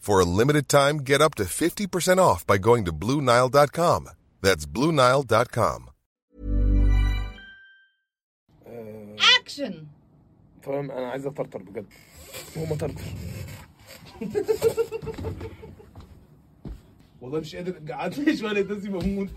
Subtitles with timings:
[0.00, 4.00] For a limited time, get up to 50% off by going to BlueNile.com.
[4.44, 5.80] That's BlueNile.com.
[9.40, 9.86] اكشن
[10.62, 11.86] فاهم انا عايز اطرطر بجد
[12.58, 13.02] هو ما طرطر
[17.20, 19.28] والله مش قادر قعدت شويه ناسي بموت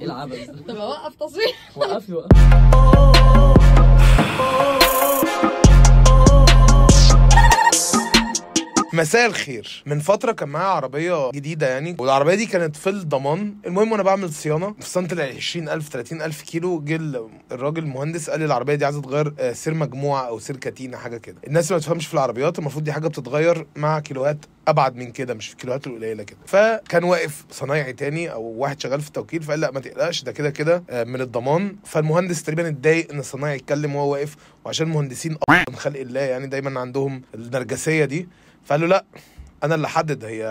[0.00, 2.38] ايه العبث ده؟ طب اوقف تصوير وقفي وقفي
[8.93, 9.83] مساء الخير.
[9.85, 13.55] من فترة كان معايا عربية جديدة يعني والعربية دي كانت في الضمان.
[13.65, 16.79] المهم وأنا بعمل صيانة في صيانة ال 20000 30000 كيلو.
[16.79, 20.57] جه ال- الراجل المهندس قال لي العربية دي عايزة تغير آه، سير مجموعة أو سير
[20.57, 21.35] كتينة حاجة كده.
[21.47, 24.37] الناس ما تفهمش في العربيات المفروض دي حاجة بتتغير مع كيلوهات
[24.67, 26.37] أبعد من كده مش في الكيلوهات القليلة كده.
[26.45, 30.49] فكان واقف صنايعي تاني أو واحد شغال في التوكيل فقال لأ ما تقلقش ده كده
[30.49, 31.75] كده آه، من الضمان.
[31.85, 35.37] فالمهندس تقريبا اتضايق إن الصنايعي يتكلم وهو واقف وعشان المهندسين
[35.69, 38.27] من خلق الله يعني دايما عندهم النرجسية دي.
[38.65, 39.05] فقال له لا.
[39.63, 40.43] أنا اللي حدد هي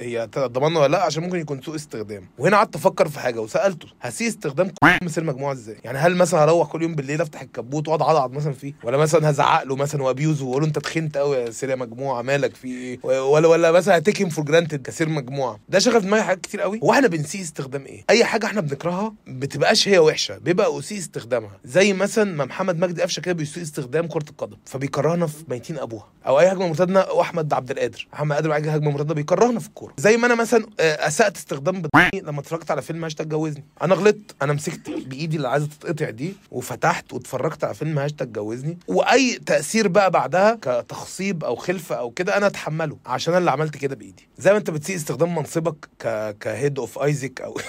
[0.00, 2.28] هي ضمان ولا لأ عشان ممكن يكون سوء استخدام.
[2.38, 6.68] وهنا قعدت أفكر في حاجة وسألته هسيء استخدام سير مجموعة إزاي؟ يعني هل مثلا هروح
[6.68, 10.44] كل يوم بالليل أفتح الكبوت وأقعد اعضعض مثلا فيه؟ ولا مثلا هزعق له مثلا وأبيوزه
[10.46, 13.98] وأقول له أنت تخنت قوي يا سير يا مجموعة مالك في إيه؟ ولا ولا مثلا
[13.98, 15.60] ه take it for granted كسير مجموعة.
[15.68, 19.14] ده شغل في دماغي حاجات كتير قوي وإحنا بنسيء استخدام إيه؟ أي حاجة إحنا بنكرهها
[19.26, 21.60] بتبقاش هي وحشة بيبقى أسيء استخدامها.
[21.64, 26.06] زي مثلا ما محمد مجدي قفشة كده بيسيء استخدام كرة القدم فبيكرهنا في ميتين أبوها
[26.26, 28.06] أو أي هجمه مرتده وأحمد عبد القادر.
[28.22, 29.94] محمد قادر معاك هجمة مرتدة بيكرهنا في الكورة.
[29.98, 31.88] زي ما أنا مثلا آه، أسأت استخدام بض-
[32.22, 33.64] لما اتفرجت على فيلم هاشتاج جوزني.
[33.82, 38.78] أنا غلطت أنا مسكت بإيدي اللي عايزة تتقطع دي وفتحت واتفرجت على فيلم هاشتاج جوزني.
[38.88, 43.76] وأي تأثير بقى بعدها كتخصيب أو خلفه أو كده أنا أتحمله عشان أنا اللي عملت
[43.76, 44.28] كده بإيدي.
[44.38, 47.54] زي ما أنت بتسيء استخدام منصبك ك ك head of AIESEC أو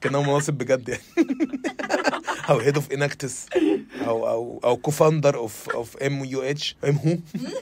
[0.00, 1.02] كأنه مناصب بجد يعني.
[2.50, 3.46] أو head of Enactus
[4.08, 7.16] أو أو أو co-founder of of MUHM هو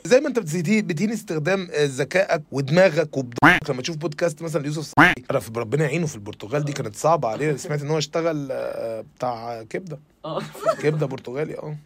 [0.05, 4.93] زي ما أنت بتدين بتدين استخدام آه، ذكائك ودماغك وبضمك لما تشوف بودكاست مثلا يوسف
[4.99, 7.57] صاحي أنا في ربنا يعينه في البرتغال دي كانت صعبة عليه.
[7.57, 9.99] سمعت إن هو اشتغل آه، بتاع كبدة.
[10.83, 11.77] كبدة برتغالي آه.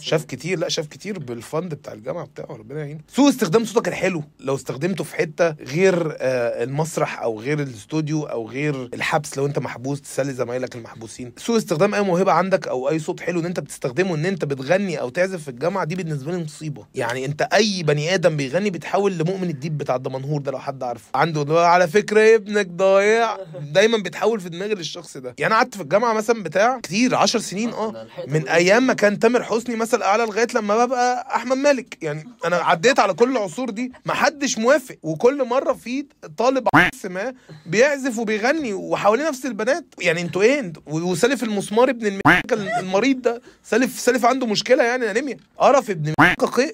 [0.00, 3.00] شاف كتير لا شاف كتير بال fund بتاع الجامعة بتاعه ربنا يعينه.
[3.08, 4.22] سوء استخدام صوتك الحلو.
[4.40, 9.58] لو استخدمته في حتة غير آه، المسرح أو غير الاستوديو أو غير الحبس لو أنت
[9.58, 11.32] محبوس تسلي زمايلك المحبوسين.
[11.36, 15.00] سوء استخدام أي موهبة عندك أو أي صوت حلو إن أنت بتستخدمه إن أنت بتغني
[15.00, 16.86] أو تعزف في الجامعة دي بالنسبة لي مصيبة.
[16.94, 21.04] يعني أنت أي بني آدم بيغني بيتحول لمؤمن الديب بتاع الدمنهور ده لو حد عارفه.
[21.14, 23.36] عنده على فكرة ابنك ضايع.
[23.72, 25.34] دايما بيتحول في دماغي للشخص ده.
[25.38, 28.06] يعني أنا قعدت في الجامعة مثلا بتاع كتير 10 سنين آه.
[28.28, 31.98] من أيام ما كان تامر حسني مثل أعلى لغاية لما ببقى أحمد مالك.
[32.02, 34.96] يعني أنا عديت على كل العصور دي ما حدش موافق.
[35.02, 36.06] وكل مرة في
[36.36, 36.68] طالب
[37.04, 37.34] ما
[37.66, 39.84] بيعزف وبيغني وحواليه نفس البنات.
[40.00, 42.20] يعني أنتوا إيه؟ انتوا- وسالف المسمار ابن
[42.80, 45.36] المريض ده سالف سالف عنده مشكلة يعني أنيميا.
[45.58, 46.14] قرف ابن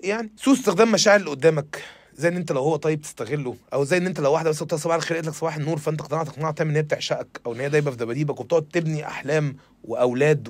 [0.04, 0.32] يعني.
[0.36, 1.82] سوء استخدام مشاعر اللي قدامك.
[2.16, 4.74] زي ان انت لو هو طيب تستغله أو زي ان انت لو واحدة بس قلت
[4.74, 7.60] صباح الخير قالت لك صباح النور فانت اقتنعت اقناع تام ان هي بتعشقك أو ان
[7.60, 10.48] هي دايبة في دباديبك وبتقعد تبني أحلام وأولاد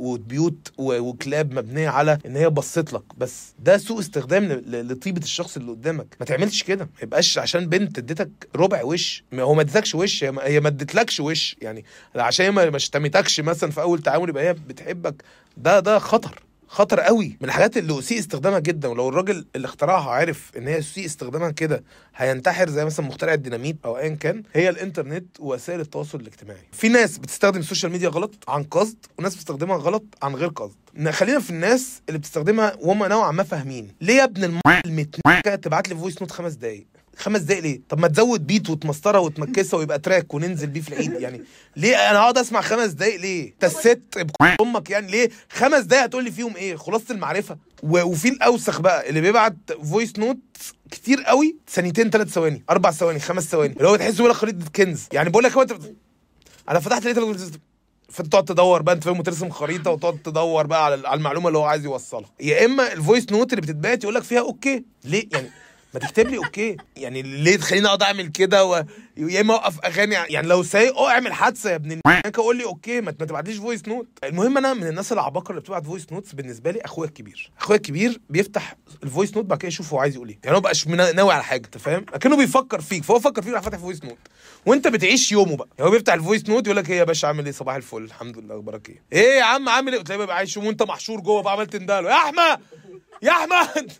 [0.00, 3.02] وبيوت وكلاب مبنية على إن هي بصت لك.
[3.18, 6.06] بس ده سوء استخدام لطيبة الشخص اللي قدامك.
[6.20, 6.84] ما تعملش كده.
[6.84, 9.24] ما يبقاش عشان بنت اديتك ربع وش.
[9.32, 10.30] ما هو ما اديتكش وش هي
[10.60, 11.56] ما- اديتلكش وش.
[11.62, 11.84] يعني
[12.16, 15.24] عشان ما ما شتمتكش مثلا في أول تعامل يبقى هي بتحبك.
[15.56, 16.42] ده ده خطر.
[16.72, 20.78] خطر قوي من الحاجات اللي اسيء استخدامها جدا ولو الراجل اللي اخترعها عرف إن هي
[20.78, 21.84] اسيء استخدامها كده
[22.16, 26.60] هينتحر زي مثلا مخترع الديناميت أو ايا كان هي الإنترنت ووسائل التواصل الاجتماعي.
[26.72, 30.76] في ناس بتستخدم ال social media غلط عن قصد وناس بتستخدمها غلط عن غير قصد.
[31.10, 33.88] خلينا في الناس اللي بتستخدمها وهم نوعا ما فاهمين.
[34.00, 35.02] ليه يا ابن الم...
[35.62, 36.86] تبعت لي voice note خمس دقايق؟
[37.20, 41.12] خمس دقايق ليه؟ طب ما تزود beat وتمسطرها وتمكسها ويبقى track وننزل بيه في العيد
[41.20, 41.42] يعني.
[41.76, 43.54] ليه؟ أنا اقعد أسمع خمس دقايق ليه؟
[44.16, 47.56] بك- أمك يعني ليه؟ خمس دقايق هتقول لي فيهم إيه؟ خلاصة المعرفة.
[47.82, 49.56] وفي الأوسخ بقى اللي بيبعت
[49.90, 50.38] voice note
[50.90, 53.72] كتير قوي ثانيتين ثلاث ثواني أربع ثواني خمس ثواني.
[53.76, 55.06] اللي هو تحسه بيقول لك خريطه كنز.
[55.12, 55.72] يعني بقول لك هو انت
[56.68, 57.18] أنا فتحت لقيت
[58.10, 61.64] فانت تقعد تدور بقى أنت فاهم؟ وترسم خريطة وتقعد تدور بقى على المعلومة اللي هو
[61.64, 62.30] عايز يوصلها.
[62.40, 64.84] يا إما ال voice note اللي بتتبعت يقول لك فيها okay.
[65.04, 65.50] ليه؟ يعني
[65.94, 66.76] ما تكتب لي okay.
[66.96, 68.84] يعني ليه تخليني أقعد أعمل كده و...
[69.16, 72.00] يا إما أوقف أغاني يعني لو سايق أه اعمل حادثة يا ابن
[72.36, 76.12] قول لي okay ما تبعتليش voice note المهم أنا من الناس العباقرة اللي بتبعت voice
[76.12, 77.50] notes بالنسبة لي أخويا الكبير.
[77.58, 80.38] أخويا الكبير بيفتح ال voice note بعد كده يشوف هو عايز يقول إيه.
[80.44, 83.04] يعني هو مبقاش منا- ناوي على حاجة أنت فاهم؟ اكنه بيفكر فيك.
[83.04, 84.18] فهو فكر فيك راح فاتح فويس نوت
[84.66, 85.68] وأنت بتعيش يومه بقى.
[85.78, 88.02] يعني هو بيفتح ال voice note يقول لك إيه يا باشا عامل إيه؟ صباح الفل
[88.04, 91.42] الحمد لله أخبارك إيه؟ إيه يا عم عامل إيه؟ وتلاقيه بقى عايش وأنت محشور جوه
[91.42, 91.68] بقى عمال
[92.06, 92.60] يا أحمد!
[93.22, 93.92] يا أحمد!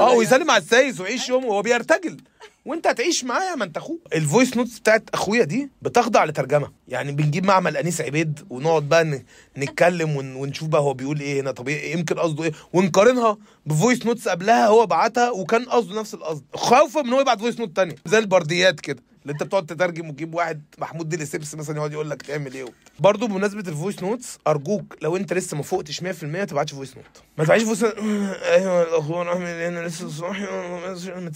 [0.00, 2.16] آه ويسلم على السايس ويعيش يومه وهو بيرتجل.
[2.64, 6.70] وانت هتعيش معاه ما انت اخوه ال voice notes بتاعت اخويا دي بتخضع لترجمة.
[6.88, 9.22] يعني بنجيب معمل أنيس عبيد ونقعد بقى
[9.58, 11.50] نتكلم ون- ونشوف بقى هو بيقول إيه هنا.
[11.50, 16.14] طب إيه- يمكن قصده إيه؟ ونقارنها ب voice notes قبلها هو بعتها وكان قصده نفس
[16.14, 16.42] القصد.
[16.54, 17.94] خوفا من هو يبعت voice note تانية.
[18.06, 19.02] زي البرديات كده.
[19.28, 22.64] اللي أنت بتقعد تترجم وتجيب واحد محمود ديلي سيبس مثلا يقعد يقول لك تعمل إيه
[23.00, 26.96] برضه بمناسبة ال voice notes أرجوك لو أنت لسه ما فوقتش 100% ما تبعتش voice
[26.96, 27.04] note
[27.38, 27.94] ما تبعتش voice note
[28.42, 30.44] أيوه الاخبار عامل إيه؟ أنا لسه صاحي.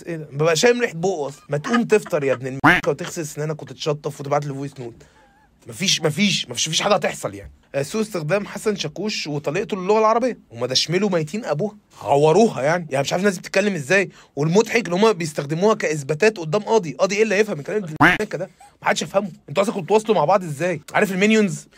[0.07, 4.21] إيه ببقى شايم ريحة بقه أصلا ما تقوم تفطر يا ابن المكه وتغسل أسنانك وتتشطف
[4.21, 4.95] وتبعت لي voice note
[5.67, 7.53] مفيش مفيش مفيش مفيش حاجة هتحصل يعني.
[7.75, 10.39] آه، سوء استخدام حسن شاكوش وطليقته للغه العربية.
[10.53, 11.77] هما ده شملوا ميتين أبوها.
[12.03, 12.87] عوروها يعني.
[12.91, 14.11] يعني مش عارف الناس بتتكلم إزاي.
[14.37, 16.93] والمضحك إن هما بيستخدموها كإثباتات قدام قاضي.
[16.93, 18.49] قاضي إيه اللي هيفهم الكلام ده؟
[18.83, 19.31] ما حدش يفهمه.
[19.49, 21.69] أنتوا أصلا كنتوا بتواصلوا مع بعض إزاي؟ عارف المينيونز؟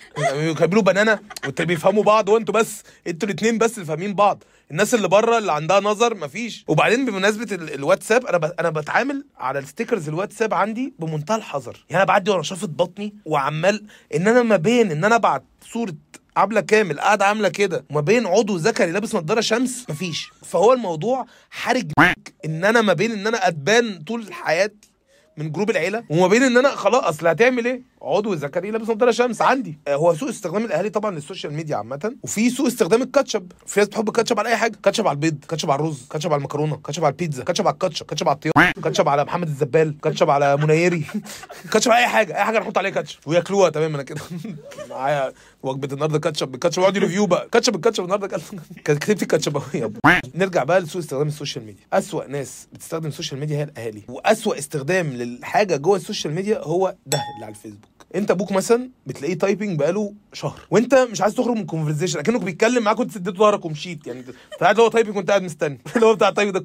[0.59, 4.43] كانوا banana وانتوا بيفهموا بعض وأنتوا بس أنتوا الاثنين بس اللي فاهمين بعض.
[4.75, 6.65] الناس اللي بره اللي عندها نظر مفيش.
[6.69, 8.45] وبعدين بمناسبة ال- الواتساب أنا ب...
[8.45, 11.85] أنا بتعامل على ال stickers الواتساب عندي بمنتهى الحذر.
[11.91, 15.95] يعني أنا بعدي وأنا شافط بطني وعمال إن أنا ما بين إن أنا أبعت صورة
[16.37, 20.31] عبله كامل قاعدة عاملة كده وما بين عضو ذكري لابس نضارة شمس مفيش.
[20.43, 21.87] فهو الموضوع حرج
[22.45, 24.89] إن أنا ما بين إن أنا اتبان طول حياتي
[25.37, 26.05] من group العيلة.
[26.11, 29.43] وما بين إن أنا خلاص اصل هتعمل إيه؟ عضو ذكري لابس نضاره شمس.
[29.43, 29.79] عندي.
[29.89, 32.17] آه، هو سوء استخدام الأهالي طبعا لل social media عامة.
[32.23, 33.53] وفي سوء استخدام الكاتشب.
[33.67, 34.73] في ناس بتحب الكاتشب على أي حاجة.
[34.83, 38.07] كاتشب على البيض كاتشب على الرز كاتشب على المكرونة كاتشب على البيتزا كاتشب على الكاتشب
[38.07, 41.05] كاتشب على الطيارة كاتشب على محمد الزبال كاتشب على منيري
[41.73, 42.37] كاتشب على أي حاجة.
[42.37, 43.19] أي حاجة نحط عليها كاتشب.
[43.27, 44.21] وياكلوها تمام أنا كده.
[44.91, 45.33] معايا.
[45.65, 46.49] وجبة النهارده كاتشب.
[46.49, 47.49] بالكاتشب ويقعد review بقى.
[47.53, 48.59] كاتشب بالكاتشب النهارده كاتشب.
[48.85, 49.93] كتبت الكاتشباويه
[50.35, 51.83] نرجع بقى لسوء استخدام ال social media.
[51.93, 54.03] أسوأ ناس بتستخدم ال social media هي الأهالي.
[54.09, 57.95] وأسوأ استخدام للحاجة جوه ال social media هو ده اللي على الفيسبوك.
[58.15, 60.61] أنت أبوك مثلا بتلاقيه typing بقاله شهر.
[60.71, 64.07] وأنت مش عايز تخرج من conversation اكنه بيتكلم معاك وأنت سديت ظهرك ومشيت.
[64.07, 65.79] يعني انت قاعد هو typing وأنت قاعد مستني.
[65.97, 66.63] اللي هو بتاع ال type ده.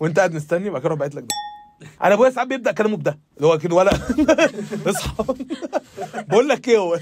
[0.00, 0.68] وأنت قاعد مستني.
[0.70, 1.28] وبعد كده باعت لك ده.
[2.04, 3.18] أنا ابويا ساعات بيبدأ كلامه بده.
[3.36, 3.90] اللي هو كده ولا
[4.86, 5.24] اصحى.
[6.14, 6.98] بقول لك إيه هو؟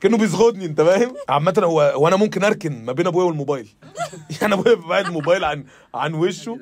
[0.00, 3.68] كأنه بيزغدني انت فاهم؟ عامة هو هو أنا ممكن اركن ما بين ابويا والموبال
[4.40, 6.58] يعني ابويا بيبقى بعد الموبايل عن عن وشه.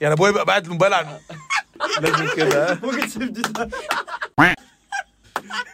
[0.00, 1.06] يعني ابويا بيبقى بعد الموبايل عن
[2.00, 3.42] لازم كده؟ ممكن تسيب دي.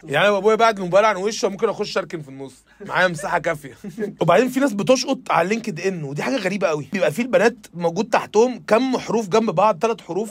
[0.03, 2.53] يعني لو ابويا بعد الموبايل عن وشه ممكن اخش اركن في النص.
[2.85, 3.77] معايا مساحة كافية.
[4.21, 6.87] وبعدين في ناس بتشقط على LinkedIn ودي حاجة غريبة قوي.
[6.93, 10.29] بيبقى في البنات موجود تحتهم كم حروف جنب بعض ثلاث حروف.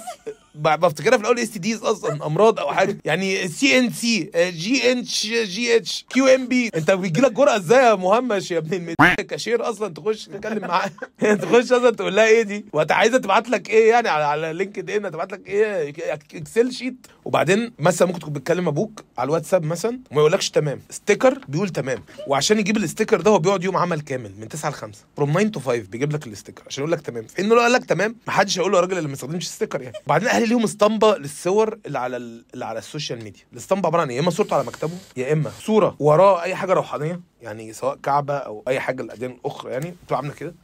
[0.54, 2.98] بفتكرها في الأول STDs أصلا أمراض أو حاجة.
[3.04, 7.56] يعني C N C G N G H Q M B أنت بيجي لك جرأة
[7.56, 10.90] إزاي يا مهمش يا ابن المد كاشير أصلا تخش تتكلم معاه
[11.42, 15.10] تخش أصلا تقول لها إيه دي؟ وأنت عايزه تبعت لك إيه يعني؟ على على LinkedIn
[15.10, 15.94] تبعت لك إيه؟
[16.34, 20.80] Excel sheet وبعدين مثلا ممكن تكون بتكلم أبوك على الواتساب مثلا وما يقولكش تمام.
[20.90, 22.02] sticker بيقول تمام.
[22.26, 25.32] وعشان يجيب ال sticker ده هو بيقعد يوم عمل كامل من 9 ل 5 from
[25.32, 27.26] 9 to 5 بيجيب لك ال sticker عشان يقول لك تمام.
[27.26, 29.82] فانه لو قال لك تمام ما حدش هيقول له يا راجل اللي ما استخدمش sticker
[29.82, 29.96] يعني.
[30.06, 33.42] وبعدين أهلي ليهم اسطمبة للصور اللي على ال- اللي على ال social media.
[33.52, 36.72] الاسطمبة عبارة عن إيه؟ يا إما صورته على مكتبه يا إما صورة وراه أي حاجة
[36.72, 37.20] روحانية.
[37.44, 40.54] يعني سواء كعبة أو أي حاجة الاديان الاخرى يعني بتبقى عاملة كده.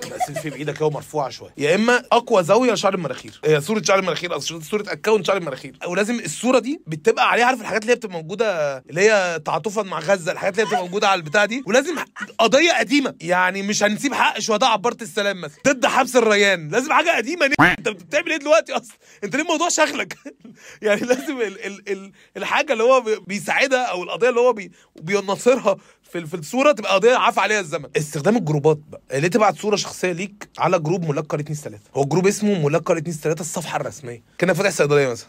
[0.00, 1.50] تأثير فيه بإيدك كده مرفوعة شوية.
[1.58, 3.40] يا إما أقوى زاوية لشعر المناخير.
[3.44, 5.76] هي صورة شعر المناخير أصلا صوره أكونت شعر المناخير.
[5.86, 9.98] ولازم الصورة دي بتبقى عليها عارف الحاجات اللي هي بتبقى موجودة اللي هي تعاطفا مع
[9.98, 11.62] غزة الحاجات اللي هي بتبقى موجودة على البتاع دي.
[11.66, 11.94] ولازم
[12.38, 13.14] قضية قديمة.
[13.20, 15.58] يعني مش هنسيب حق شهداء عبارة السلام مثلا.
[15.68, 16.68] ضد حبس الريان.
[16.68, 17.46] لازم حاجة قديمة.
[17.46, 20.18] ن- أنت بتعمل إيه دلوقتي أصلا؟ أنت ليه الموضوع شغلك؟
[20.82, 24.72] يعني لازم ال ال ال الحاجة اللي هو بي- بيساعدها أو القضية اللي هو بي
[25.02, 25.76] بيناصرها
[26.12, 27.84] في في, الصورة تبقى قضية عفى عليها الزمن.
[27.96, 29.20] استخدام الجروبات بقى.
[29.20, 33.16] ليه تبعت صورة شخصية ليك على جروب ملقب 2 3 هو جروب اسمه ملقب 2
[33.16, 34.22] 3 الصفحة الرسمية.
[34.38, 35.28] كان فاتح صيدلية مثلا.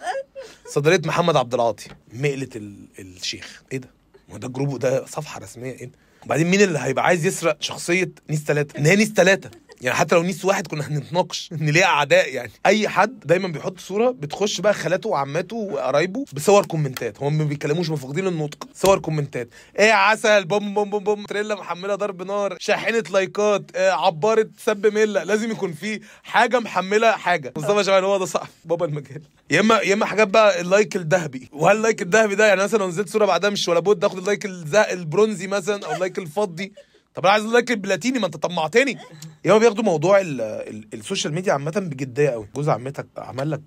[0.69, 1.87] صيدلية محمد عبد العاطي.
[2.13, 2.75] مقلة ال...
[2.99, 3.63] الشيخ.
[3.71, 3.89] إيه ده؟
[4.31, 5.71] هو ده جروب ده صفحة رسمية.
[5.71, 5.91] إيه؟
[6.25, 9.49] وبعدين مين اللي هيبقى عايز يسرق شخصية نيس ثلاثة ان هي نيس ثلاثة
[9.83, 12.51] يعني حتى لو نيس واحد كنا هنتناقش إن ليه أعداء يعني.
[12.65, 17.23] أي حد دايما بيحط صورة بتخش بقى خالاته وعماته وقرايبه بصور كومنتات.
[17.23, 18.67] هم ما بيتكلموش مفقدين النطق.
[18.75, 19.47] صور كومنتات.
[19.79, 21.23] إيه عسل؟ بوم بوم بوم بوم.
[21.25, 22.57] تريلا محملة ضرب نار.
[22.59, 23.71] شاحنه لايكات.
[23.75, 27.53] آه عباره سب مله لازم يكون في حاجة محملة حاجة.
[27.57, 29.21] مصطفى شعبان هو ده صح بابا المجال.
[29.51, 31.49] يا إما يا إما حاجات بقى ال like الذهبي.
[31.51, 34.17] وهل ال like الذهبي ده يعني مثلا لو نزلت صورة بعدها مش ولا بد أخد
[34.17, 34.45] ال like
[34.91, 36.73] البرونزي مثلا أو ال like الفضي؟
[37.15, 38.97] طب أنا عايز ال like البلاتيني ما أنت طمعتني.
[39.45, 43.61] ياما بياخدوا موضوع ال ال ال social media عامة بجدية قوي جوز عمتك عمل لك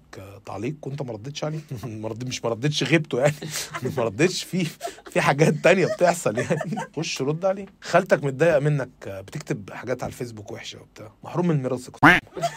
[0.46, 1.60] تعليق وأنت ما ردتش عليه
[2.04, 3.34] رد- مش ما ردتش غيبته يعني.
[3.96, 4.66] ما ردتش في
[5.10, 6.60] في حاجات تانية بتحصل يعني.
[6.96, 7.66] خش رد عليه.
[7.80, 11.12] خالتك متضايقة منك بتكتب حاجات على الفيسبوك وحشة وبتاع.
[11.24, 12.04] محروم من ميراثك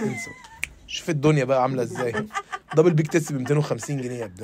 [0.01, 0.29] انسى.
[0.87, 2.13] شوف الدنيا بقى عاملة إزاي.
[2.75, 4.35] double Big Tasty ب 250 جنيه يا ابن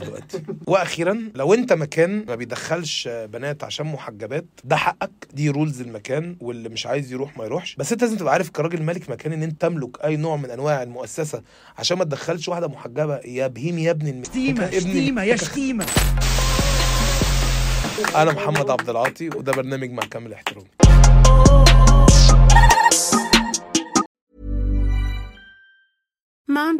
[0.00, 0.42] دلوقتي.
[0.66, 5.10] وأخيرا لو أنت مكان ما بيدخلش بنات عشان محجبات ده حقك.
[5.32, 7.76] دي رولز المكان واللي مش عايز يروح ما يروحش.
[7.76, 10.82] بس أنت لازم تبقى عارف كراجل مالك مكان إن أنت تملك أي نوع من أنواع
[10.82, 11.42] المؤسسة
[11.78, 13.16] عشان ما تدخلش واحدة محجبة.
[13.24, 14.24] يا بهيم يا ابن الم...
[14.24, 15.86] شتيمة ابن شتيمة يا شتيمة.
[18.16, 20.68] أنا محمد عبد العاطي وده برنامج مع كامل احترامي.